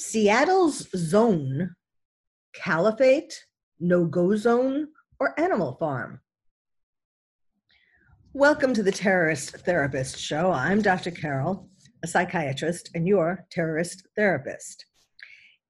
[0.00, 1.74] Seattle's zone,
[2.54, 3.44] caliphate,
[3.78, 4.88] no go zone,
[5.20, 6.22] or animal farm.
[8.32, 10.52] Welcome to the Terrorist Therapist Show.
[10.52, 11.10] I'm Dr.
[11.10, 11.68] Carol,
[12.02, 14.86] a psychiatrist, and your terrorist therapist.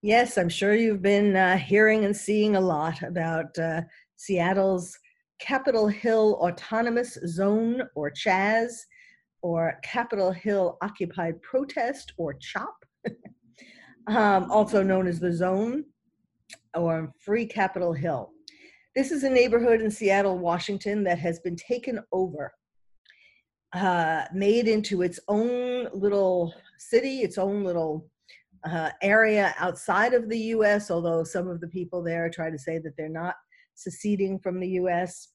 [0.00, 3.80] Yes, I'm sure you've been uh, hearing and seeing a lot about uh,
[4.14, 4.96] Seattle's
[5.40, 8.70] Capitol Hill Autonomous Zone, or CHAZ,
[9.42, 12.76] or Capitol Hill Occupied Protest, or CHOP.
[14.10, 15.84] um, also known as the Zone
[16.74, 18.30] or Free Capitol Hill.
[18.96, 22.52] This is a neighborhood in Seattle, Washington that has been taken over,
[23.72, 28.08] uh, made into its own little city, its own little
[28.64, 32.78] uh, area outside of the US, although some of the people there try to say
[32.78, 33.36] that they're not
[33.76, 35.28] seceding from the US.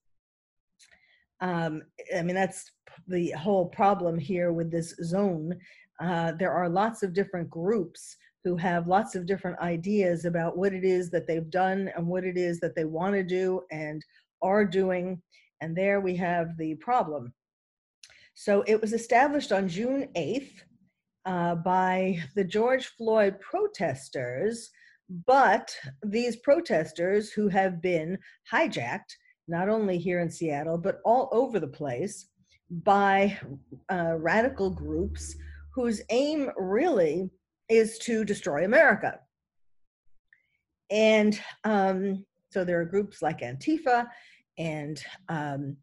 [1.39, 1.81] Um,
[2.15, 2.71] I mean, that's
[3.07, 5.57] the whole problem here with this zone.
[6.01, 10.71] Uh, there are lots of different groups who have lots of different ideas about what
[10.71, 14.05] it is that they've done and what it is that they want to do and
[14.43, 15.19] are doing.
[15.61, 17.33] And there we have the problem.
[18.35, 20.51] So it was established on June 8th
[21.25, 24.69] uh, by the George Floyd protesters,
[25.25, 28.15] but these protesters who have been
[28.53, 29.15] hijacked,
[29.47, 32.27] not only here in Seattle, but all over the place
[32.69, 33.39] by
[33.91, 35.35] uh, radical groups
[35.73, 37.31] whose aim really
[37.69, 39.19] is to destroy America.
[40.89, 44.07] And um, so there are groups like Antifa,
[44.57, 45.77] and um,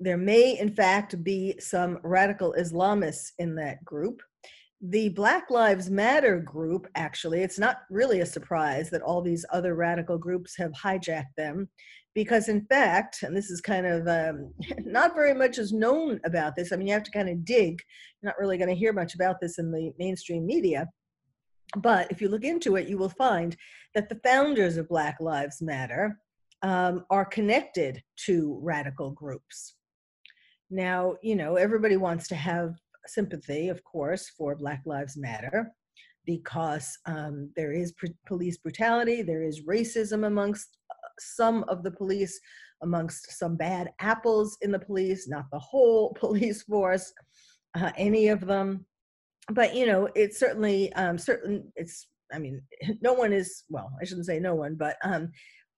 [0.00, 4.20] there may, in fact, be some radical Islamists in that group.
[4.80, 9.76] The Black Lives Matter group, actually, it's not really a surprise that all these other
[9.76, 11.68] radical groups have hijacked them,
[12.14, 14.52] because in fact, and this is kind of um,
[14.84, 16.72] not very much is known about this.
[16.72, 17.80] I mean, you have to kind of dig.
[18.20, 20.88] You're not really going to hear much about this in the mainstream media.
[21.76, 23.56] But if you look into it, you will find
[23.94, 26.18] that the founders of Black Lives Matter
[26.62, 29.74] um, are connected to radical groups.
[30.70, 32.74] Now, you know, everybody wants to have
[33.06, 35.72] sympathy, of course, for Black Lives Matter
[36.24, 41.90] because um, there is pr- police brutality, there is racism amongst uh, some of the
[41.90, 42.38] police,
[42.82, 47.12] amongst some bad apples in the police, not the whole police force,
[47.74, 48.86] uh, any of them
[49.50, 52.62] but you know it's certainly um certain it's i mean
[53.00, 55.30] no one is well i shouldn't say no one but um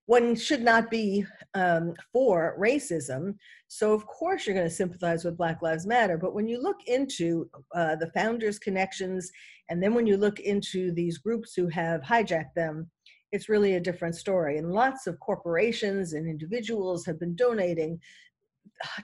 [0.07, 3.37] one should not be um, for racism.
[3.69, 6.19] So, of course, you're going to sympathize with Black Lives Matter.
[6.19, 9.31] But when you look into uh, the founders' connections,
[9.71, 12.91] and then when you look into these groups who have hijacked them,
[13.33, 14.59] it's really a different story.
[14.59, 17.99] And lots of corporations and individuals have been donating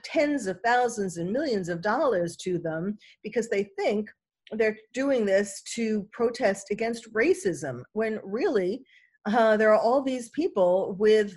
[0.03, 4.09] tens of thousands and millions of dollars to them because they think
[4.51, 8.83] they're doing this to protest against racism when really
[9.25, 11.35] uh, there are all these people with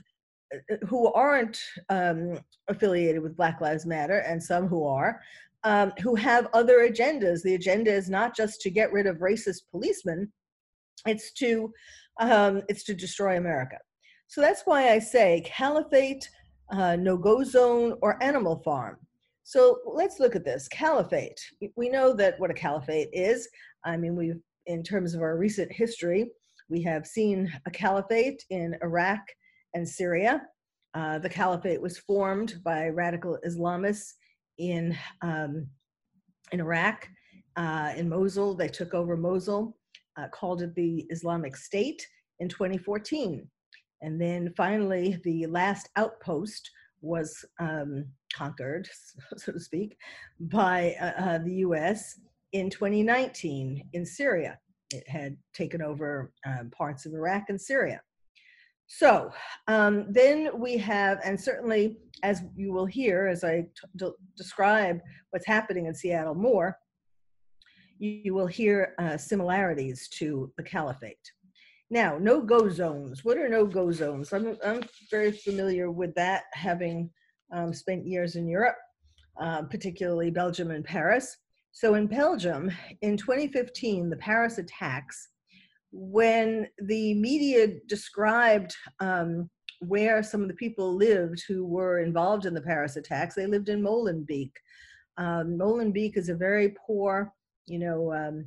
[0.55, 1.59] uh, who aren't
[1.91, 2.39] um,
[2.69, 5.21] affiliated with Black Lives Matter and some who are,
[5.65, 7.43] um, who have other agendas.
[7.43, 10.33] The agenda is not just to get rid of racist policemen;
[11.07, 11.73] it's to
[12.21, 13.79] um, it's to destroy America.
[14.29, 16.29] So that's why I say caliphate,
[16.71, 18.97] uh, no go zone, or animal farm.
[19.45, 21.39] So let's look at this caliphate.
[21.77, 23.47] We know that what a caliphate is.
[23.85, 26.31] I mean, we've, in terms of our recent history,
[26.71, 29.21] we have seen a caliphate in Iraq
[29.75, 30.43] and Syria.
[30.95, 34.15] Uh, the caliphate was formed by radical Islamists
[34.57, 35.67] in, um,
[36.53, 37.07] in Iraq,
[37.57, 38.55] uh, in Mosul.
[38.55, 39.77] They took over Mosul,
[40.17, 42.07] uh, called it the Islamic State
[42.41, 43.47] in 2014.
[44.01, 46.71] And then finally, the last outpost
[47.05, 48.89] was um, conquered,
[49.37, 49.97] so to speak,
[50.41, 52.21] by uh, uh, the US
[52.53, 54.59] in 2019 in Syria.
[54.91, 58.01] it had taken over um, parts of Iraq and Syria.
[58.87, 59.31] So
[59.67, 63.67] um, then we have, and certainly as you will hear as I
[64.37, 66.79] describe what's happening in Seattle more,
[67.99, 71.33] you, you will hear uh, similarities to the caliphate.
[71.91, 73.25] Now, no go zones.
[73.25, 74.33] What are no go zones?
[74.33, 77.11] I'm, I'm very familiar with that, having
[77.53, 78.77] um, spent years in Europe,
[79.41, 81.37] uh, particularly Belgium and Paris.
[81.73, 82.71] So, in Belgium,
[83.03, 85.29] in 2015, the Paris attacks
[85.95, 89.49] when the media described um,
[89.79, 93.69] where some of the people lived who were involved in the Paris attacks, they lived
[93.69, 94.51] in Molenbeek.
[95.19, 97.33] Um, Molenbeek is a very poor,
[97.67, 98.47] you know, um,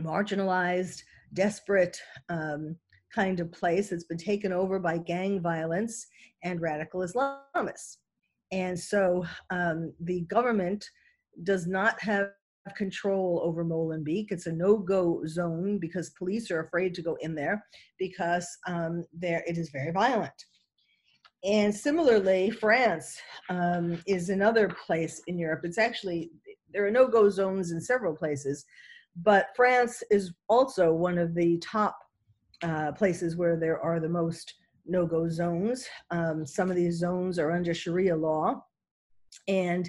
[0.00, 1.02] marginalized,
[1.34, 1.96] desperate
[2.28, 2.76] um,
[3.14, 6.06] kind of place that's been taken over by gang violence
[6.44, 7.96] and radical Islamists.
[8.50, 10.84] And so um, the government
[11.44, 12.28] does not have
[12.76, 14.26] control over Molenbeek.
[14.30, 17.64] It's a no-go zone because police are afraid to go in there
[17.98, 20.32] because um, there it is very violent.
[21.44, 25.62] And similarly, France um, is another place in Europe.
[25.64, 26.30] It's actually
[26.72, 28.64] there are no-go zones in several places,
[29.16, 31.98] but France is also one of the top
[32.62, 34.54] uh, places where there are the most
[34.86, 35.86] no-go zones.
[36.10, 38.64] Um, some of these zones are under Sharia law,
[39.48, 39.88] and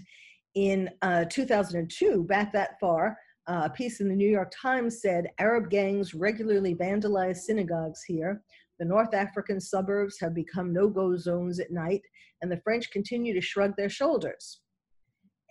[0.56, 3.18] in uh, 2002, back that far,
[3.48, 8.42] uh, a piece in the New York Times said Arab gangs regularly vandalize synagogues here.
[8.80, 12.02] The North African suburbs have become no go zones at night,
[12.42, 14.62] and the French continue to shrug their shoulders.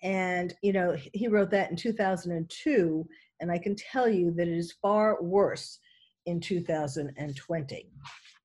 [0.03, 3.07] And, you know, he wrote that in 2002,
[3.41, 5.79] and I can tell you that it is far worse
[6.27, 7.91] in 2020.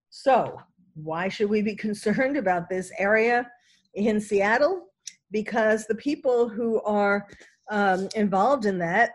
[0.10, 0.58] So,
[0.94, 3.50] why should we be concerned about this area
[3.96, 4.88] in Seattle?
[5.32, 7.28] because the people who are
[7.72, 9.12] um, involved in that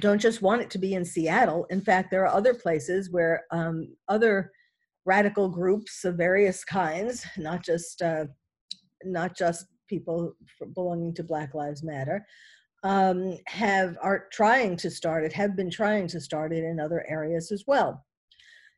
[0.00, 1.66] don't just want it to be in Seattle.
[1.70, 4.50] In fact, there are other places where um, other
[5.04, 8.24] radical groups of various kinds, not just uh,
[9.04, 10.34] not just people
[10.74, 12.26] belonging to Black Lives Matter,
[12.82, 17.04] um, have are trying to start it, have been trying to start it in other
[17.08, 18.04] areas as well.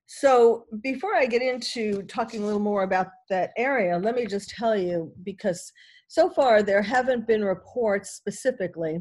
[0.07, 4.51] So before I get into talking a little more about that area, let me just
[4.51, 5.73] tell you because
[6.09, 9.01] so far, there haven't been reports specifically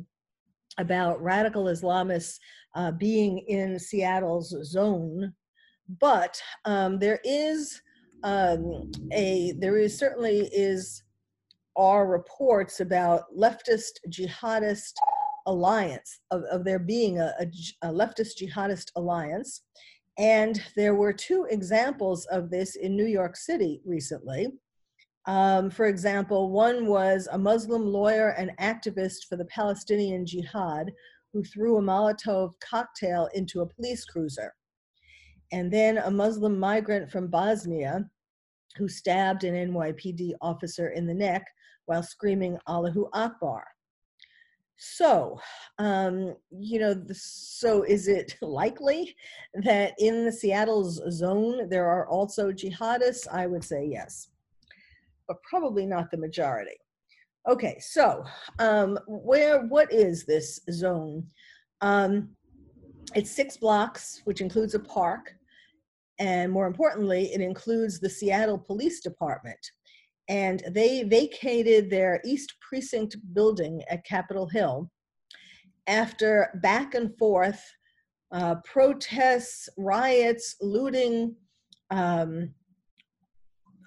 [0.80, 2.40] about radical Islamists
[2.76, 5.32] uh, being in Seattle's zone,
[6.02, 7.80] but um, there is
[8.24, 11.04] um, a there is certainly is
[11.78, 14.94] are reports about leftist jihadist
[15.48, 17.46] alliance of, of there being a, a,
[17.88, 19.62] a leftist jihadist alliance
[20.18, 24.48] and there were two examples of this in New York City recently.
[25.28, 30.92] Um, for example, one was a Muslim lawyer and activist for the Palestinian Jihad
[31.34, 34.54] who threw a Molotov cocktail into a police cruiser.
[35.52, 38.06] And then a Muslim migrant from Bosnia
[38.78, 41.46] who stabbed an NYPD officer in the neck
[41.86, 43.66] while screaming Allahu Akbar.
[44.78, 45.40] So,
[45.78, 49.16] um, you know, so is it likely
[49.64, 53.28] that in the Seattle's zone there are also jihadists?
[53.32, 54.30] I would say yes
[55.28, 56.78] but probably not the majority.
[57.48, 58.24] Okay, so
[58.60, 61.26] um, where, what is this zone?
[61.82, 62.30] Um,
[63.14, 65.36] it's six blocks, which includes a park,
[66.18, 69.60] and more importantly, it includes the Seattle Police Department.
[70.28, 74.90] And they vacated their East Precinct building at Capitol Hill
[75.88, 77.62] after back and forth
[78.32, 81.36] uh, protests, riots, looting,
[81.92, 82.50] um,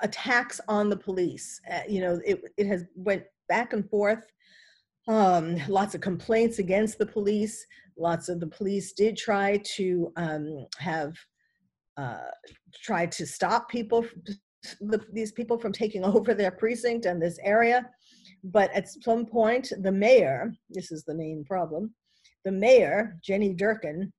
[0.02, 1.60] attacks on the police.
[1.70, 4.22] Uh, you know, it, it has went back and forth.
[5.08, 7.66] Um, lots of complaints against the police.
[7.96, 11.14] Lots of the police did try to um, have
[11.96, 12.30] uh,
[12.82, 14.06] tried to stop people,
[14.80, 17.88] the, these people from taking over their precinct and this area.
[18.44, 21.94] But at some point, the mayor, this is the main problem,
[22.44, 24.12] the mayor, Jenny Durkan,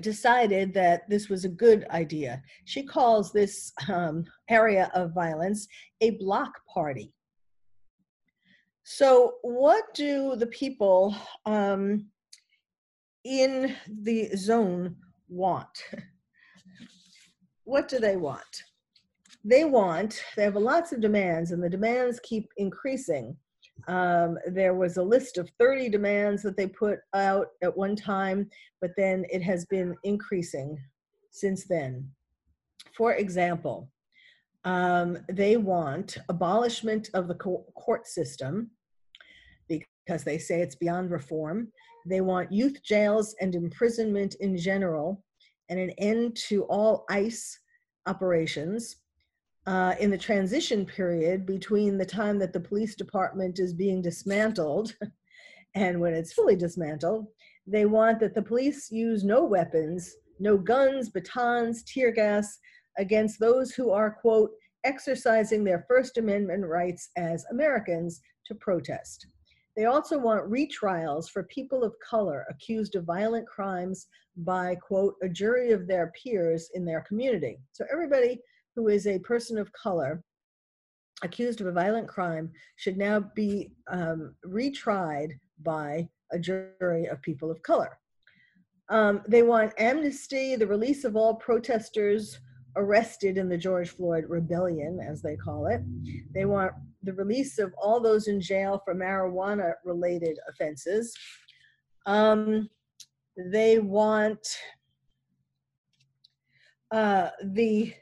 [0.00, 2.42] decided that this was a good idea.
[2.64, 5.68] She calls this um, area of violence
[6.00, 7.12] a block party.
[8.84, 11.14] So, what do the people
[11.46, 12.06] um,
[13.24, 14.96] in the zone
[15.28, 15.84] want?
[17.64, 18.62] what do they want?
[19.44, 23.36] They want, they have lots of demands, and the demands keep increasing.
[23.88, 28.48] Um, there was a list of 30 demands that they put out at one time,
[28.80, 30.78] but then it has been increasing
[31.30, 32.08] since then.
[32.96, 33.90] For example,
[34.64, 38.70] um, they want abolishment of the court system
[39.68, 41.72] because they say it's beyond reform.
[42.06, 45.24] They want youth jails and imprisonment in general,
[45.68, 47.58] and an end to all ICE
[48.06, 48.96] operations
[49.66, 54.94] uh, in the transition period between the time that the police department is being dismantled
[55.74, 57.26] and when it's fully dismantled.
[57.66, 62.58] They want that the police use no weapons, no guns, batons, tear gas
[62.98, 64.50] against those who are, quote,
[64.84, 69.26] exercising their First Amendment rights as Americans to protest.
[69.76, 74.06] They also want retrials for people of color accused of violent crimes
[74.38, 77.58] by, quote, a jury of their peers in their community.
[77.72, 78.40] So everybody
[78.74, 80.22] who is a person of color
[81.22, 85.30] accused of a violent crime should now be um, retried
[85.62, 87.98] by a jury of people of color.
[88.88, 92.38] Um, they want amnesty, the release of all protesters
[92.76, 95.80] arrested in the George Floyd rebellion, as they call it.
[96.34, 101.14] They want the release of all those in jail for marijuana related offenses.
[102.06, 102.68] Um,
[103.36, 104.46] they want
[106.90, 107.94] uh, the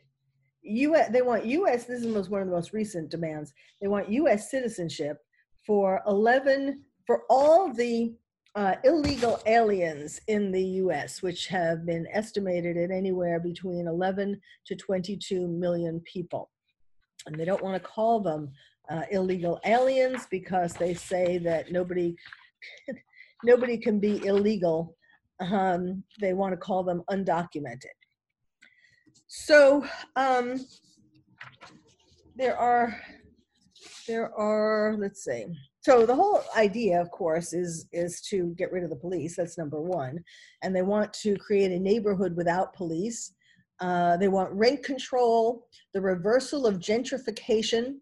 [0.70, 4.50] US, they want US, this is one of the most recent demands, they want US
[4.50, 5.18] citizenship
[5.66, 8.14] for 11, for all the
[8.54, 14.76] uh, illegal aliens in the US, which have been estimated at anywhere between 11 to
[14.76, 16.50] 22 million people.
[17.26, 18.50] And they don't want to call them
[18.90, 22.16] uh, illegal aliens because they say that nobody,
[23.44, 24.96] nobody can be illegal.
[25.40, 27.99] Um, they want to call them undocumented.
[29.32, 30.66] So um,
[32.34, 33.00] there are,
[34.08, 35.46] there are, let's see,
[35.82, 39.36] so the whole idea of course is is to get rid of the police.
[39.36, 40.18] That's number one.
[40.62, 43.32] And they want to create a neighborhood without police.
[43.78, 47.94] Uh, they want rent control the reversal of gentrification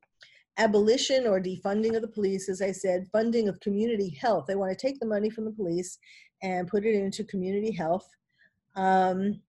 [0.57, 4.47] abolition or defunding of the police as i said funding of community health.
[4.49, 5.99] They want to take the money from the police
[6.43, 8.09] and put it into community health.
[8.75, 9.41] Um,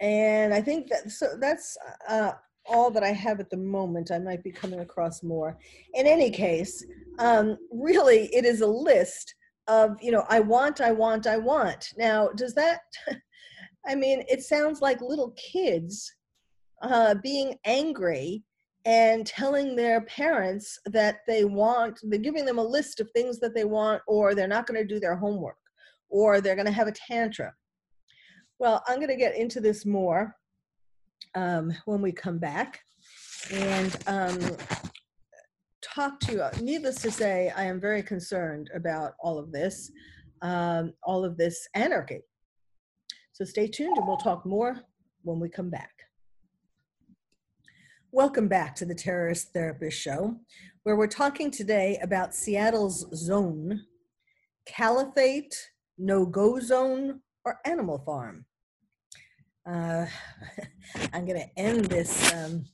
[0.00, 1.76] and i think that so that's
[2.08, 2.32] uh,
[2.70, 4.10] all that I have at the moment.
[4.10, 5.58] I might be coming across more.
[5.94, 6.84] In any case,
[7.18, 9.34] um, really, it is a list
[9.66, 11.92] of, you know, I want, I want, I want.
[11.96, 12.80] Now, does that,
[13.86, 16.12] I mean, it sounds like little kids
[16.82, 18.42] uh, being angry
[18.86, 23.54] and telling their parents that they want, they're giving them a list of things that
[23.54, 25.58] they want, or they're not going to do their homework,
[26.08, 27.52] or they're going to have a tantrum.
[28.60, 30.36] Well, I'm going to get into this more
[31.34, 32.80] um, when we come back
[33.50, 34.38] and um,
[35.80, 36.62] talk to you.
[36.62, 39.90] Needless to say, I am very concerned about all of this,
[40.42, 42.20] um, all of this anarchy.
[43.32, 44.78] So stay tuned and we'll talk more
[45.22, 45.92] when we come back.
[48.12, 50.36] Welcome back to the Terrorist Therapist Show,
[50.82, 53.86] where we're talking today about Seattle's zone,
[54.66, 55.56] caliphate,
[55.96, 58.44] no go zone, or animal farm
[59.70, 60.06] uh,
[61.12, 62.64] I'm going to end this um,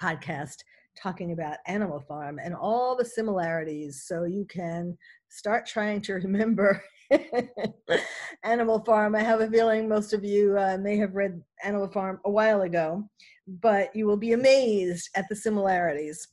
[0.00, 0.56] podcast
[1.00, 4.96] talking about Animal Farm and all the similarities so you can
[5.28, 6.82] start trying to remember
[8.44, 9.14] Animal Farm.
[9.14, 12.62] I have a feeling most of you uh, may have read Animal Farm a while
[12.62, 13.08] ago,
[13.46, 16.28] but you will be amazed at the similarities.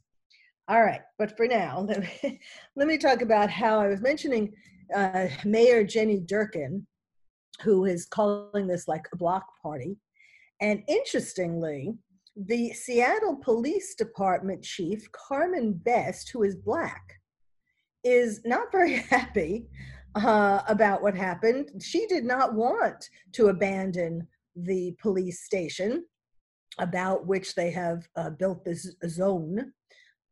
[0.68, 2.40] All right, but for now, let me,
[2.76, 4.54] let me talk about how I was mentioning
[4.96, 6.84] uh, Mayor Jenny Durkan
[7.62, 9.98] who is calling this like a block party.
[10.62, 11.96] And interestingly,
[12.36, 17.02] the Seattle Police Department chief, Carmen Best, who is black,
[18.04, 19.68] is not very happy
[20.16, 21.70] uh, about what happened.
[21.82, 26.06] She did not want to abandon the police station
[26.80, 29.74] about which they have uh, built this zone.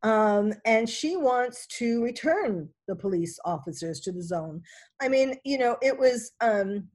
[0.02, 4.62] Um, and she wants to return the police officers to the zone.
[5.00, 6.88] I mean, you know, it was um,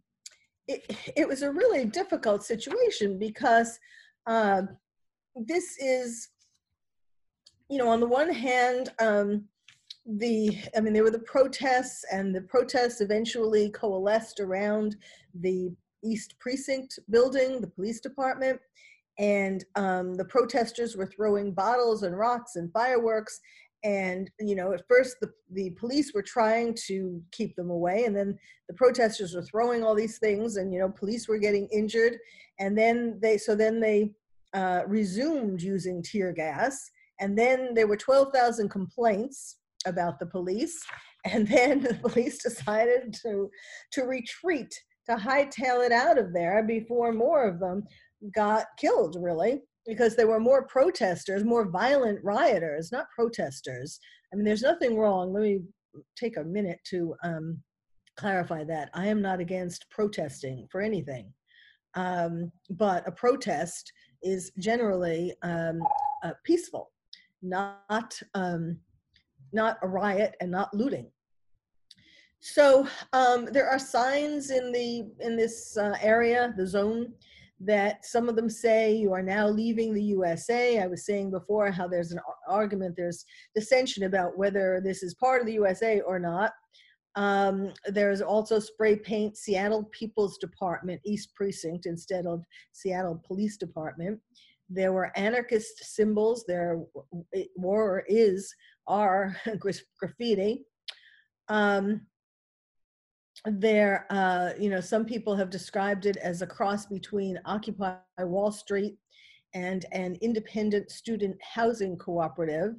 [0.68, 3.80] it, it was a really difficult situation because
[4.28, 4.64] uh,
[5.36, 6.30] this is,
[7.70, 9.46] you know, on the one hand, um,
[10.06, 14.98] the I mean, there were the protests, and the protests eventually coalesced around
[15.34, 18.60] the East Precinct building, the police department,
[19.18, 23.40] and um, the protesters were throwing bottles and rocks and fireworks
[23.84, 28.16] and you know at first the, the police were trying to keep them away and
[28.16, 28.38] then
[28.68, 32.18] the protesters were throwing all these things and you know police were getting injured
[32.60, 34.12] and then they so then they
[34.54, 40.82] uh, resumed using tear gas and then there were 12,000 complaints about the police
[41.26, 43.50] and then the police decided to
[43.92, 44.74] to retreat
[45.06, 47.84] to hightail it out of there before more of them
[48.34, 54.00] got killed really because there were more protesters, more violent rioters, not protesters.
[54.32, 55.34] I mean, there's nothing wrong.
[55.34, 55.62] Let me
[56.18, 57.62] take a minute to um,
[58.16, 58.90] clarify that.
[58.94, 61.34] I am not against protesting for anything.
[61.96, 63.92] Um, but a protest
[64.24, 65.82] is generally um,
[66.24, 66.92] uh, peaceful,
[67.42, 68.80] not um,
[69.52, 71.12] not a riot and not looting.
[72.40, 77.14] So um, there are signs in the in this uh, area, the zone,
[77.66, 80.80] that some of them say you are now leaving the USA.
[80.80, 85.42] I was saying before how there's an argument, there's dissension about whether this is part
[85.42, 86.52] of the USA or not.
[87.16, 94.20] Um, there's also spray paint Seattle People's Department East Precinct instead of Seattle Police Department.
[94.70, 96.44] There were anarchist symbols.
[96.48, 96.82] There
[97.56, 98.54] were, is,
[98.88, 99.36] are
[100.00, 100.66] graffiti.
[101.50, 102.08] Um,
[103.46, 108.52] there, uh, you know, some people have described it as a cross between Occupy Wall
[108.52, 108.98] Street
[109.54, 112.76] and an independent student housing cooperative.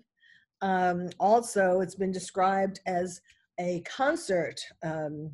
[0.62, 3.20] Um, also, it's been described as
[3.60, 5.30] a concert um,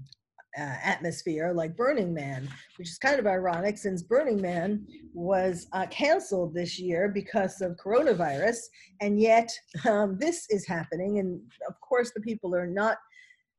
[0.59, 4.85] uh, atmosphere like Burning Man, which is kind of ironic since Burning Man
[5.15, 8.59] was uh, canceled this year because of coronavirus,
[9.01, 9.51] and yet
[9.89, 11.21] um, this is happening.
[11.21, 12.97] And of course, the people are not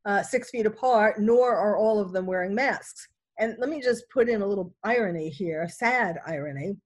[0.05, 3.07] uh, six feet apart, nor are all of them wearing masks.
[3.39, 6.77] And let me just put in a little irony here, a sad irony.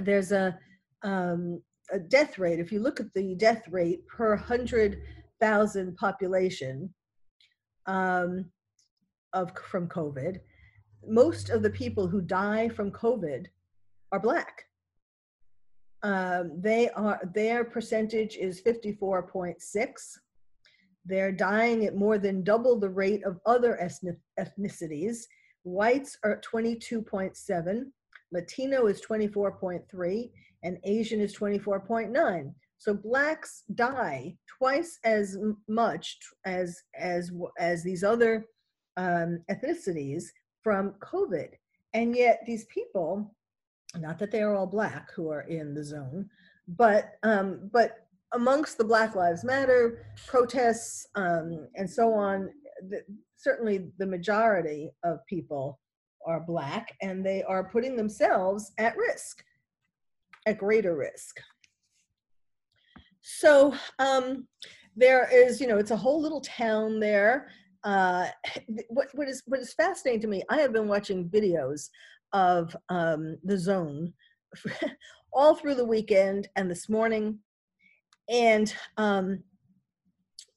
[0.00, 0.58] There's a,
[1.02, 1.62] um,
[1.92, 2.60] a death rate.
[2.60, 6.92] If you look at the death rate per 100,000 population
[7.86, 8.44] um,
[9.32, 10.38] of from COVID,
[11.06, 13.46] most of the people who die from COVID
[14.12, 14.64] are black.
[16.02, 20.18] Um, they are their percentage is 54.6
[21.04, 23.78] they're dying at more than double the rate of other
[24.38, 25.24] ethnicities.
[25.64, 27.84] Whites are 22.7,
[28.32, 30.30] Latino is 24.3,
[30.62, 32.54] and Asian is 24.9.
[32.78, 35.36] So blacks die twice as
[35.66, 38.46] much as as as these other
[38.96, 40.24] um, ethnicities
[40.62, 41.48] from COVID,
[41.94, 43.34] and yet these people,
[43.96, 46.30] not that they are all black who are in the zone,
[46.68, 52.50] but um, but amongst the Black Lives Matter protests um, and so on,
[52.88, 53.02] the,
[53.36, 55.78] certainly the majority of people
[56.26, 59.42] are Black and they are putting themselves at risk,
[60.46, 61.40] at greater risk.
[63.22, 64.46] So um,
[64.96, 67.48] there is, you know, it's a whole little town there.
[67.84, 68.26] Uh,
[68.88, 71.88] what, what, is, what is fascinating to me, I have been watching videos
[72.32, 74.12] of um, the zone
[75.32, 77.38] all through the weekend and this morning
[78.28, 79.42] and um,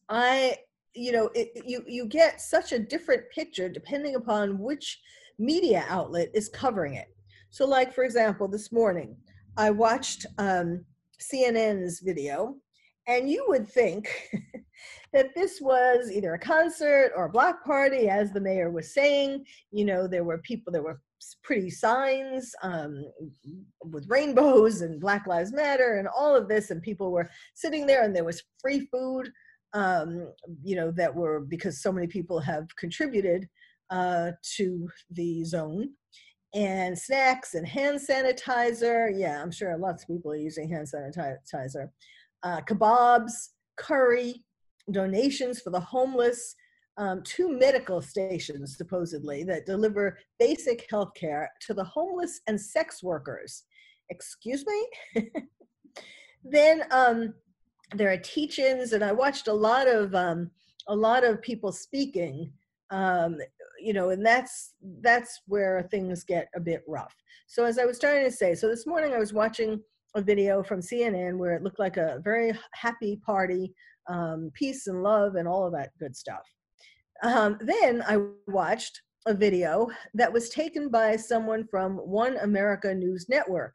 [0.09, 0.57] I,
[0.93, 4.99] you know, it, you you get such a different picture depending upon which
[5.39, 7.07] media outlet is covering it.
[7.49, 9.15] So, like for example, this morning
[9.57, 10.85] I watched um,
[11.21, 12.55] CNN's video,
[13.07, 14.09] and you would think
[15.13, 19.45] that this was either a concert or a block party, as the mayor was saying.
[19.71, 21.01] You know, there were people, there were
[21.43, 23.05] pretty signs um,
[23.85, 28.03] with rainbows and Black Lives Matter and all of this, and people were sitting there,
[28.03, 29.31] and there was free food,
[29.73, 30.31] um,
[30.63, 33.47] you know, that were because so many people have contributed
[33.89, 35.89] uh, to the zone,
[36.53, 39.11] and snacks and hand sanitizer.
[39.13, 41.89] Yeah, I'm sure lots of people are using hand sanitizer.
[42.43, 44.43] Uh, kebabs, curry,
[44.91, 46.55] donations for the homeless
[46.97, 53.01] um, two medical stations, supposedly, that deliver basic health care to the homeless and sex
[53.01, 53.63] workers.
[54.09, 55.23] Excuse me?
[56.43, 57.33] then um,
[57.95, 60.51] there are teach-ins, and I watched a lot of um,
[60.87, 62.51] a lot of people speaking.
[62.89, 63.37] Um,
[63.79, 67.15] you know, and that's that's where things get a bit rough.
[67.47, 69.81] So as I was starting to say, so this morning I was watching
[70.15, 73.73] a video from CNN where it looked like a very happy party,
[74.09, 76.43] um, peace and love, and all of that good stuff.
[77.21, 83.27] Um, then I watched a video that was taken by someone from One America News
[83.29, 83.73] Network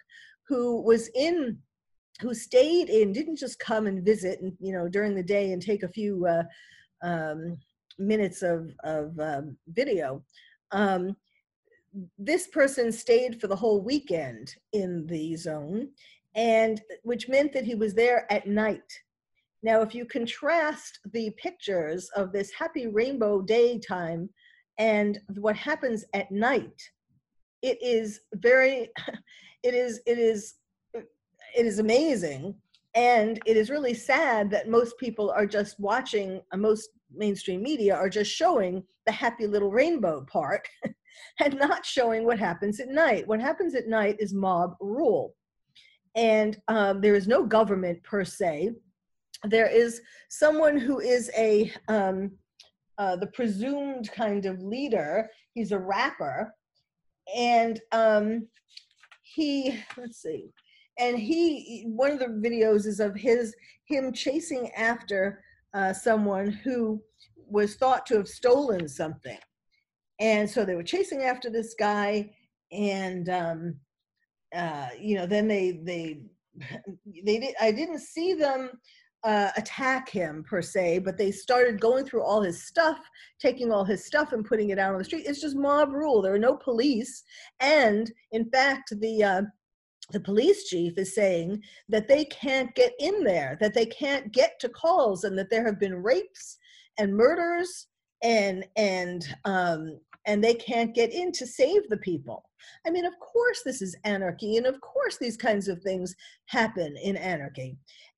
[0.48, 1.58] who was in
[2.20, 5.60] who stayed in didn't just come and visit and you know during the day and
[5.60, 6.42] take a few uh,
[7.02, 7.58] um,
[7.98, 10.22] minutes of, of um, video.
[10.72, 11.16] Um,
[12.18, 15.88] this person stayed for the whole weekend in the zone
[16.34, 19.00] and which meant that he was there at night
[19.66, 24.30] now, if you contrast the pictures of this happy rainbow daytime
[24.78, 26.80] and what happens at night,
[27.62, 28.90] it is very,
[29.64, 30.54] it is, it is,
[30.94, 32.54] it is amazing.
[32.94, 37.96] And it is really sad that most people are just watching, uh, most mainstream media
[37.96, 40.68] are just showing the happy little rainbow part
[41.40, 43.26] and not showing what happens at night.
[43.26, 45.34] What happens at night is mob rule.
[46.14, 48.70] And um, there is no government per se
[49.50, 52.32] there is someone who is a um,
[52.98, 55.28] uh, the presumed kind of leader.
[55.54, 56.54] He's a rapper,
[57.34, 58.48] and um,
[59.22, 60.50] he let's see,
[60.98, 63.54] and he one of the videos is of his
[63.86, 65.42] him chasing after
[65.74, 67.02] uh, someone who
[67.48, 69.38] was thought to have stolen something,
[70.18, 72.30] and so they were chasing after this guy,
[72.72, 73.76] and um,
[74.54, 76.22] uh, you know then they they
[77.24, 78.70] they did I didn't see them
[79.24, 82.98] uh, attack him per se, but they started going through all his stuff,
[83.40, 85.26] taking all his stuff and putting it out on the street.
[85.26, 86.22] It's just mob rule.
[86.22, 87.24] There are no police,
[87.60, 89.42] and in fact, the uh,
[90.12, 94.60] the police chief is saying that they can't get in there, that they can't get
[94.60, 96.58] to calls, and that there have been rapes
[96.98, 97.88] and murders,
[98.22, 102.44] and and um, and they can't get in to save the people.
[102.86, 106.14] I mean, of course, this is anarchy, and of course, these kinds of things
[106.46, 107.76] happen in anarchy.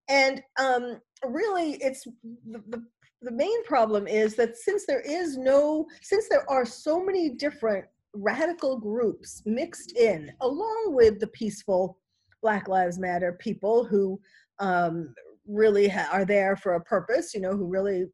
[0.08, 2.82] And um, really, it's the, the,
[3.22, 7.84] the main problem is that since there is no, since there are so many different
[8.14, 11.98] radical groups mixed in, along with the peaceful
[12.42, 14.20] Black Lives Matter people who
[14.60, 15.14] um,
[15.46, 18.06] really are there for a purpose, you know, who really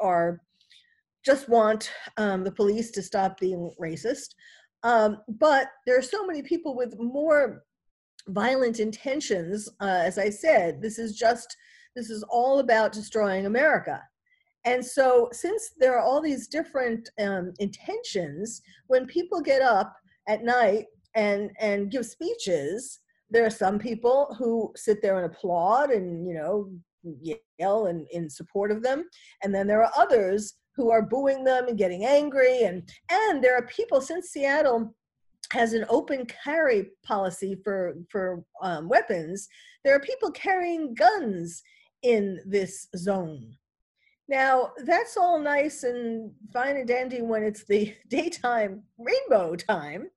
[0.00, 0.40] are
[1.24, 4.34] just want um, the police to stop being racist.
[4.82, 7.64] Um, but there are so many people with more
[8.28, 9.68] violent intentions.
[9.80, 11.56] Uh, as I said, this is just,
[11.94, 14.00] this is all about destroying America.
[14.66, 19.94] And so, since there are all these different um, intentions, when people get up
[20.28, 22.98] at night and and give speeches,
[23.30, 26.68] there are some people who sit there and applaud and you know
[27.58, 29.04] yell and in support of them,
[29.44, 33.56] and then there are others who are booing them and getting angry, and and there
[33.56, 34.92] are people since Seattle
[35.56, 39.48] has an open carry policy for for um, weapons,
[39.84, 41.62] there are people carrying guns
[42.02, 43.54] in this zone.
[44.28, 50.08] Now that's all nice and fine and dandy when it's the daytime rainbow time,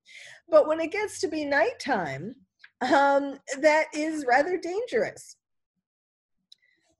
[0.49, 2.35] but when it gets to be nighttime,
[2.81, 5.37] um, that is rather dangerous.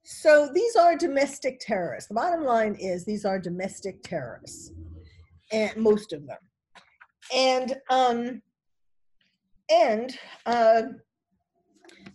[0.02, 2.08] So these are domestic terrorists.
[2.08, 4.72] The bottom line is these are domestic terrorists,
[5.52, 6.38] and most of them
[7.34, 8.42] and um,
[9.70, 10.82] and uh,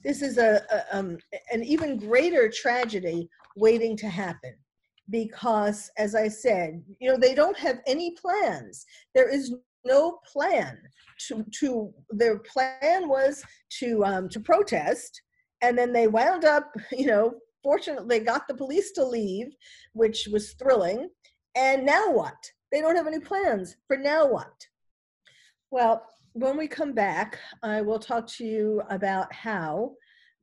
[0.03, 1.17] this is a, a um,
[1.51, 4.53] an even greater tragedy waiting to happen
[5.09, 8.85] because as i said you know they don't have any plans.
[9.13, 9.53] There is
[9.85, 10.77] no plan
[11.27, 13.43] to to their plan was
[13.79, 15.21] to um to protest
[15.61, 19.47] and then they wound up you know fortunately got the police to leave
[19.93, 21.09] which was thrilling.
[21.55, 22.35] And now what?
[22.71, 24.67] They don't have any plans for now what
[25.71, 29.93] well, when we come back, I will talk to you about how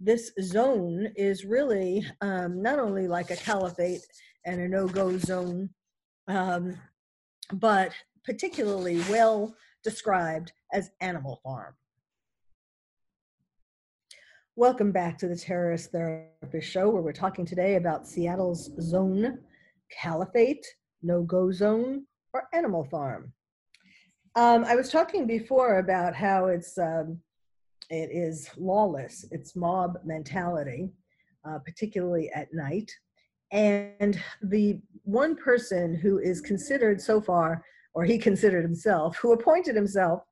[0.01, 4.01] this zone is really um, not only like a caliphate
[4.45, 5.71] and a no go zone,
[6.29, 6.77] um,
[7.53, 7.93] but
[8.25, 9.55] particularly well
[9.85, 11.75] described as Animal Farm.
[14.57, 19.39] Welcome back to the Terrorist Therapist Show, where we're talking today about Seattle's zone,
[19.91, 20.67] caliphate,
[21.03, 23.33] no go zone, or Animal Farm.
[24.35, 27.19] Um, I was talking before about how it's um,
[27.91, 29.27] it is lawless.
[29.31, 30.91] It's mob mentality,
[31.45, 32.91] uh, particularly at night.
[33.51, 39.77] And the one person who is considered so far, or he considered himself, who appointed
[39.77, 40.23] himself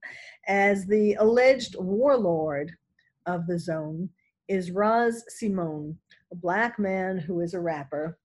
[0.49, 2.73] as the alleged warlord
[3.27, 4.09] of the zone,
[4.49, 5.99] is Raz Simone,
[6.33, 8.19] a black man who is a rapper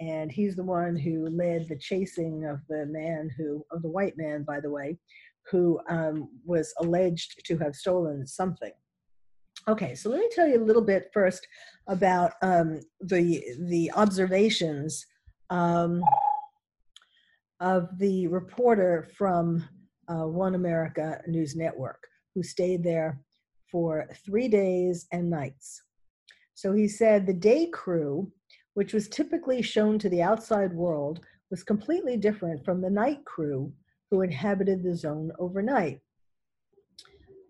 [0.00, 4.14] and he's the one who led the chasing of the man who of the white
[4.16, 4.98] man by the way
[5.50, 8.72] who um, was alleged to have stolen something.
[9.68, 11.46] Okay so let me tell you a little bit first
[11.86, 15.06] about um, the the observations
[15.50, 16.02] um,
[17.60, 19.62] of the reporter from
[20.08, 22.02] uh, one america news network
[22.34, 23.20] who stayed there
[23.70, 25.82] for three days and nights.
[26.54, 28.30] So he said the day crew
[28.74, 33.72] which was typically shown to the outside world, was completely different from the night crew
[34.10, 36.00] who inhabited the zone overnight.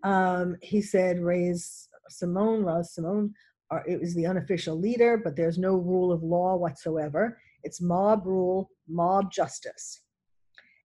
[0.03, 3.33] Um, he said, Raz Simone, Raz Simone,
[3.69, 7.39] are, it was the unofficial leader, but there's no rule of law whatsoever.
[7.63, 10.01] It's mob rule, mob justice.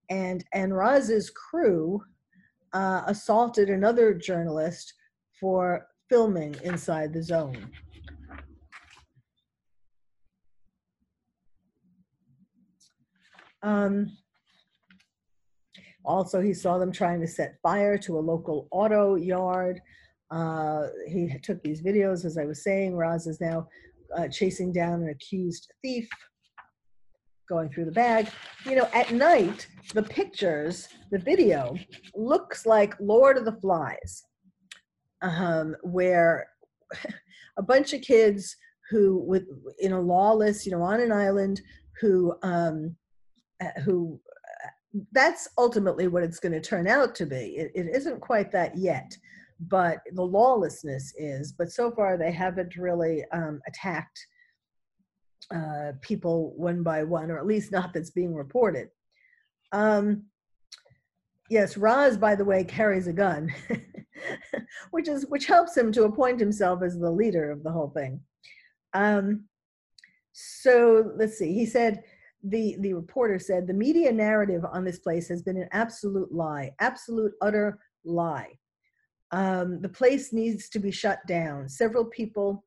[0.08, 2.02] And, and Raz's crew
[2.72, 4.94] uh, assaulted another journalist
[5.40, 7.70] for filming inside the zone.
[13.62, 14.16] Um,
[16.04, 19.80] also, he saw them trying to set fire to a local auto yard.
[20.30, 22.96] Uh, he took these videos, as I was saying.
[22.96, 23.66] Raz is now
[24.16, 26.08] uh, chasing down an accused thief.
[27.48, 28.28] going through the bag.
[28.64, 31.76] You know, at night, the pictures, the video
[32.14, 34.24] looks like Lord of the Flies,
[35.22, 36.48] um, where
[37.56, 38.56] a bunch of kids
[38.90, 39.44] who, with
[39.78, 41.60] in a lawless, you know, on an island,
[42.00, 42.96] who, um,
[43.84, 44.20] who,
[44.64, 47.56] uh, that's ultimately what it's going to turn out to be.
[47.56, 49.16] It, it isn't quite that yet,
[49.60, 51.52] but the lawlessness is.
[51.52, 54.26] But so far, they haven't really um, attacked
[55.54, 58.88] uh, people one by one, or at least not that's being reported.
[59.72, 60.24] Um,
[61.50, 63.52] yes, Raz, by the way, carries a gun,
[64.90, 68.20] which is which helps him to appoint himself as the leader of the whole thing.
[68.94, 69.44] Um,
[70.32, 71.52] so let's see.
[71.52, 72.02] He said
[72.48, 76.70] the the reporter said the media narrative on this place has been an absolute lie,
[76.80, 78.52] absolute utter lie.
[79.32, 81.68] Um, the place needs to be shut down.
[81.68, 82.64] Several people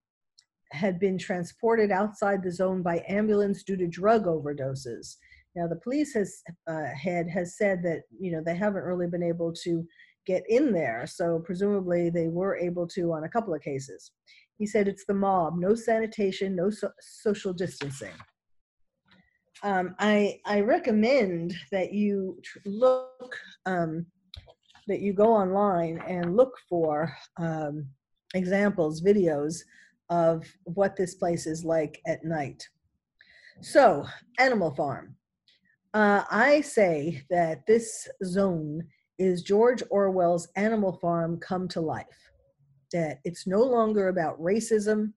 [0.71, 5.15] had been transported outside the zone by ambulance due to drug overdoses.
[5.55, 9.23] Now, the police has uh, head has said that you know they haven't really been
[9.23, 9.85] able to
[10.25, 14.11] get in there, so presumably they were able to on a couple of cases.
[14.57, 18.13] He said it's the mob, no sanitation, no so- social distancing.
[19.63, 24.05] Um, I I recommend that you look um,
[24.87, 27.87] that you go online and look for um,
[28.33, 29.61] examples, videos
[30.09, 32.67] of what this place is like at night.
[33.61, 34.05] So,
[34.39, 35.15] Animal Farm.
[35.93, 38.83] Uh, I say that this zone
[39.17, 42.31] is George Orwell's Animal Farm come to life.
[42.93, 45.13] That it's no longer about racism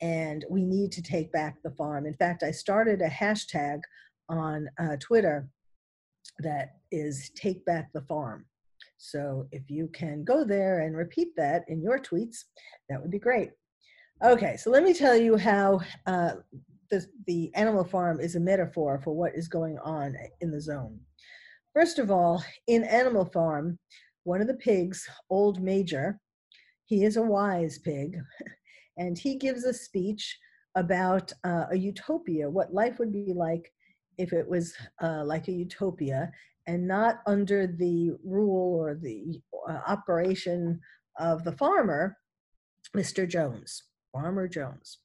[0.00, 2.06] and we need to take back the farm.
[2.06, 3.80] In fact, I started a hashtag
[4.28, 5.48] on uh, Twitter
[6.40, 8.44] that is take back the farm.
[8.96, 12.44] So if you can go there and repeat that in your tweets,
[12.88, 13.50] that would be great.
[14.24, 16.32] Okay, so let me tell you how uh,
[16.90, 20.98] the, the animal farm is a metaphor for what is going on in the zone.
[21.74, 23.78] First of all, in Animal Farm,
[24.24, 26.18] one of the pigs, Old Major,
[26.86, 28.18] he is a wise pig,
[28.98, 30.38] and he gives a speech
[30.74, 33.72] about uh, a utopia, what life would be like
[34.18, 36.30] if it was uh, like a utopia
[36.66, 40.78] and not under the rule or the uh, operation
[41.18, 42.16] of the farmer,
[42.96, 43.26] Mr.
[43.26, 43.84] Jones.
[44.12, 44.98] Farmer Jones.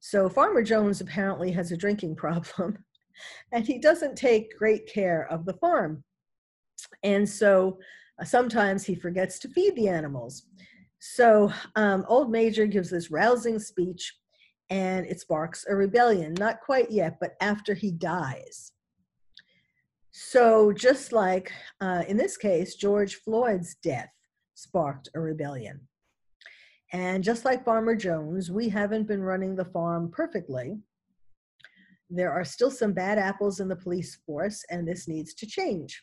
[0.00, 2.78] So Farmer Jones apparently has a drinking problem
[3.52, 6.02] and he doesn't take great care of the farm.
[7.02, 7.78] And so
[8.20, 10.46] uh, sometimes he forgets to feed the animals.
[11.06, 14.14] So um, Old Major gives this rousing speech
[14.70, 16.32] and it sparks a rebellion.
[16.38, 18.72] Not quite yet, but after he dies.
[20.12, 24.08] So, just like uh, in this case, George Floyd's death
[24.54, 25.86] sparked a rebellion.
[26.94, 30.78] And just like Farmer Jones, we haven't been running the farm perfectly.
[32.08, 36.02] There are still some bad apples in the police force, and this needs to change.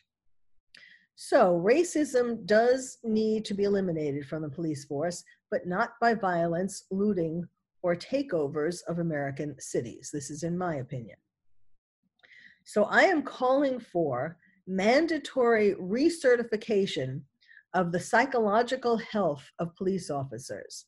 [1.14, 6.84] So, racism does need to be eliminated from the police force, but not by violence,
[6.90, 7.46] looting,
[7.82, 10.10] or takeovers of American cities.
[10.12, 11.18] This is in my opinion.
[12.64, 17.22] So, I am calling for mandatory recertification
[17.74, 20.86] of the psychological health of police officers.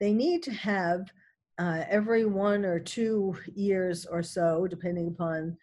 [0.00, 1.10] They need to have
[1.58, 5.56] uh, every one or two years or so, depending upon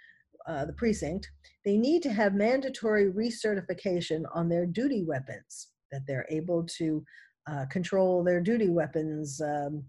[0.48, 1.30] uh, the precinct,
[1.64, 7.04] they need to have mandatory recertification on their duty weapons, that they're able to
[7.48, 9.84] uh, control their duty weapons um,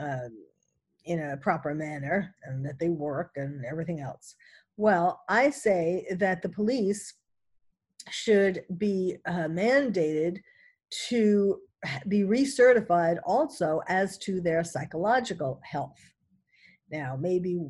[0.00, 0.28] uh,
[1.04, 4.34] in a proper manner and that they work and everything else.
[4.76, 7.14] Well, I say that the police
[8.10, 10.38] should be uh, mandated
[11.08, 11.60] to
[12.08, 15.98] be recertified also as to their psychological health.
[16.90, 17.60] Now, maybe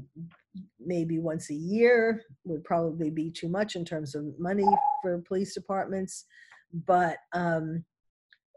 [0.81, 4.67] maybe once a year would probably be too much in terms of money
[5.03, 6.25] for police departments,
[6.87, 7.85] but um,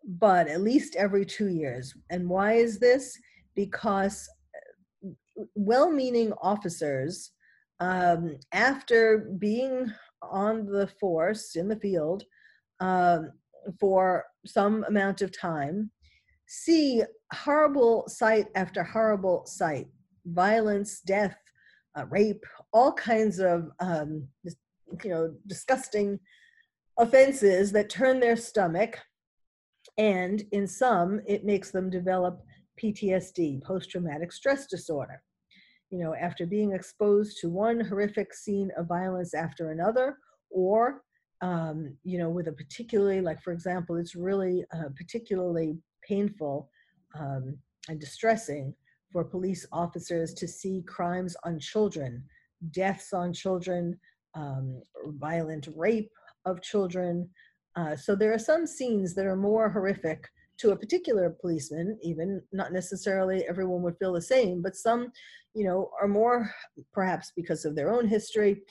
[0.06, 1.94] but at least every two years.
[2.10, 3.18] And why is this?
[3.56, 7.32] Because uh, well-meaning officers,
[7.80, 12.24] um, after being on the force in the field
[12.80, 13.32] um,
[13.80, 15.92] for some amount of time,
[16.48, 19.88] see horrible sight after horrible sight
[20.32, 21.38] violence, death,
[21.98, 24.28] uh, rape, all kinds of um,
[25.04, 26.20] you know disgusting
[26.98, 28.98] offenses that turn their stomach,
[29.98, 32.42] and in some it makes them develop
[32.82, 35.22] PTSD, post-traumatic stress disorder.
[35.90, 40.18] You know, after being exposed to one horrific scene of violence after another,
[40.50, 41.02] or,
[41.42, 46.70] um, you know, with a particularly, like, for example, it's really uh, particularly painful
[47.20, 47.58] um,
[47.90, 48.74] and distressing
[49.12, 52.24] for police officers to see crimes on children
[52.70, 53.98] deaths on children,
[54.36, 56.12] um, violent rape
[56.46, 57.28] of children.
[57.76, 62.42] Uh, so there are some scenes that are more horrific to a particular policeman, even
[62.52, 65.12] not necessarily everyone would feel the same, but some,
[65.56, 66.52] you know, are more
[66.94, 68.62] perhaps because of their own history.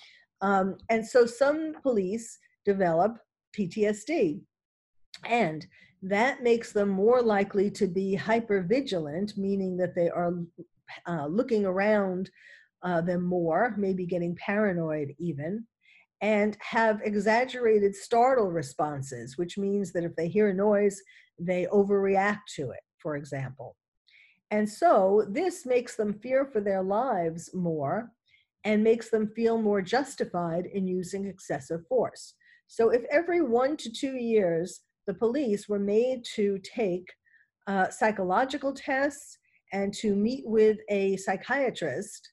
[0.41, 3.19] Um, and so some police develop
[3.59, 4.41] PTSD.
[5.25, 5.67] And
[6.03, 10.33] that makes them more likely to be hyper vigilant, meaning that they are
[11.07, 12.31] uh, looking around
[12.83, 15.67] uh, them more, maybe getting paranoid even,
[16.23, 21.01] and have exaggerated startle responses, which means that if they hear a noise,
[21.39, 23.77] they overreact to it, for example.
[24.51, 28.11] And so this makes them fear for their lives more
[28.65, 32.35] and makes them feel more justified in using excessive force.
[32.67, 37.07] So if every one to two years the police were made to take
[37.67, 39.39] uh, psychological tests
[39.73, 42.33] and to meet with a psychiatrist,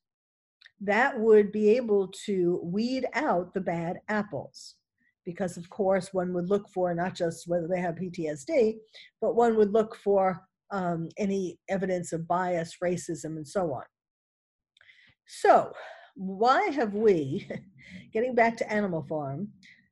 [0.82, 4.76] that would be able to weed out the bad apples.
[5.26, 8.76] Because, of course, one would look for not just whether they have PTSD,
[9.22, 13.84] but one would look for um, any evidence of bias, racism, and so on.
[15.26, 15.74] So,
[16.16, 17.48] why have we,
[18.14, 19.50] getting back to Animal Farm,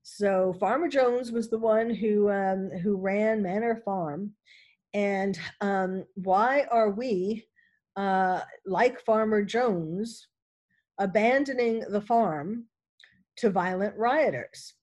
[0.07, 4.33] so Farmer Jones was the one who um, who ran Manor Farm,
[4.93, 7.47] and um, why are we,
[7.95, 10.27] uh, like Farmer Jones,
[10.99, 12.65] abandoning the farm
[13.37, 14.75] to violent rioters?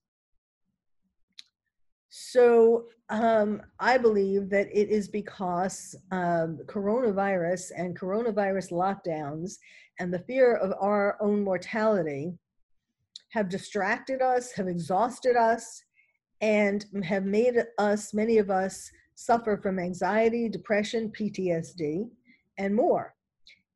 [2.08, 9.58] So um, I believe that it is because um, coronavirus and coronavirus lockdowns
[10.00, 12.36] and the fear of our own mortality
[13.32, 15.82] have distracted us, have exhausted us,
[16.40, 22.08] and have made us, many of us, suffer from anxiety, depression, PTSD,
[22.58, 23.14] and more.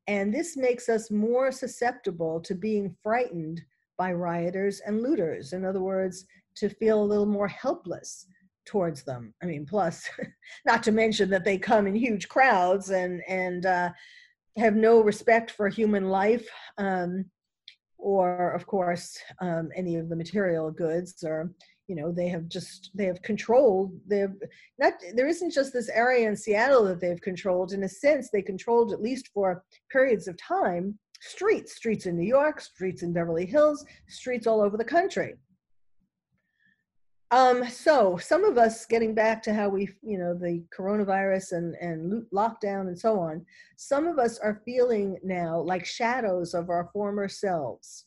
[0.09, 3.63] And this makes us more susceptible to being frightened
[3.97, 5.53] by rioters and looters.
[5.53, 8.27] In other words, to feel a little more helpless
[8.67, 9.33] towards them.
[9.43, 10.09] I mean, plus,
[10.67, 13.91] not to mention that they come in huge crowds and and uh,
[14.59, 16.49] have no respect for human life.
[16.79, 17.27] Um,
[17.99, 21.51] or of course um, any of the material goods or
[21.89, 24.35] you know they have just they have controlled they've
[24.79, 27.73] not there isn't just this area in seattle that they've controlled.
[27.73, 32.27] In a sense they controlled at least for periods of time streets streets in new
[32.27, 35.35] york streets in beverly hills streets all over the country
[37.33, 41.75] um, so some of us getting back to how we, you know, the coronavirus and,
[41.81, 43.45] and lockdown and so on,
[43.77, 48.05] some of us are feeling now like shadows of our former selves.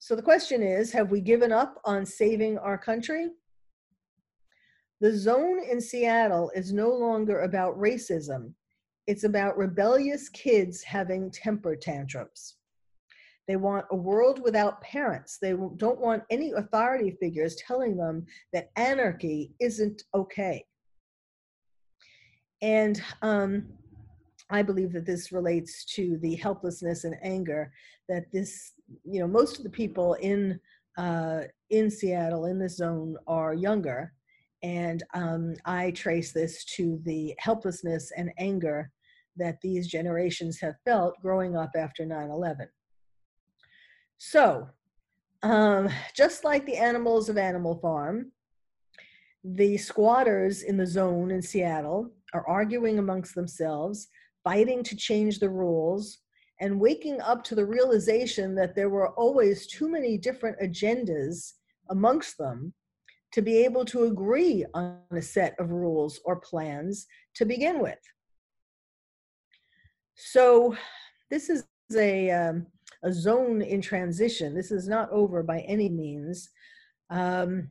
[0.00, 3.30] So the question is, have we given up on saving our country?
[5.00, 8.54] The zone in Seattle is no longer about racism.
[9.06, 12.56] It's about rebellious kids having temper tantrums.
[13.46, 15.38] They want a world without parents.
[15.40, 20.64] They don't want any authority figures telling them that anarchy isn't okay.
[22.62, 23.66] And um,
[24.50, 27.72] I believe that this relates to the helplessness and anger
[28.08, 28.72] that this,
[29.04, 30.58] you know, most of the people in
[30.96, 34.12] uh, in Seattle in this zone are younger,
[34.62, 38.92] and um, I trace this to the helplessness and anger
[39.36, 42.68] that these generations have felt growing up after 9 11.
[44.18, 44.68] So,
[45.42, 48.32] um, just like the animals of Animal Farm,
[49.44, 54.08] the squatters in the zone in Seattle are arguing amongst themselves,
[54.42, 56.18] fighting to change the rules,
[56.60, 61.52] and waking up to the realization that there were always too many different agendas
[61.90, 62.72] amongst them
[63.32, 67.98] to be able to agree on a set of rules or plans to begin with.
[70.14, 70.76] So,
[71.30, 72.66] this is a um,
[73.04, 74.54] a zone in transition.
[74.54, 76.50] This is not over by any means.
[77.10, 77.68] Um,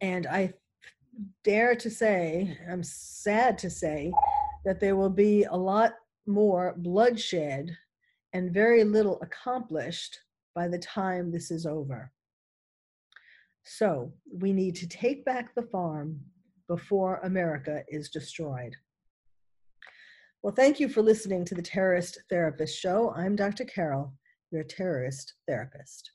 [0.00, 0.54] and I
[1.44, 4.12] dare to say, I'm sad to say,
[4.64, 5.92] that there will be a lot
[6.26, 7.76] more bloodshed
[8.32, 10.18] and very little accomplished
[10.54, 12.10] by the time this is over.
[13.64, 16.20] So we need to take back the farm
[16.68, 18.74] before America is destroyed.
[20.42, 23.12] Well, thank you for listening to the Terrorist Therapist Show.
[23.14, 23.64] I'm Dr.
[23.64, 24.12] Carol
[24.52, 26.10] your terrorist therapist.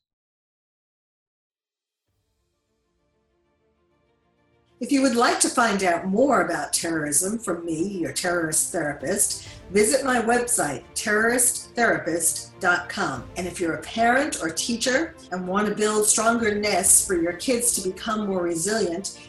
[4.79, 9.47] If you would like to find out more about terrorism from me, your terrorist therapist,
[9.71, 13.23] visit my website, terroristtherapist.com.
[13.37, 17.33] And if you're a parent or teacher and want to build stronger nests for your
[17.33, 19.19] kids to become more resilient,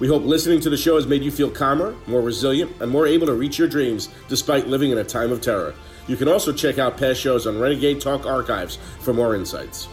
[0.00, 3.06] We hope listening to the show has made you feel calmer, more resilient, and more
[3.06, 5.74] able to reach your dreams despite living in a time of terror.
[6.08, 9.88] You can also check out past shows on Renegade Talk archives for more insights.